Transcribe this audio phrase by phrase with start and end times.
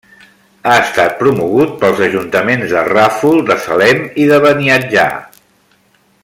[0.69, 5.09] Ha estat promogut pels ajuntaments de Ràfol de Salem i de Beniatjar.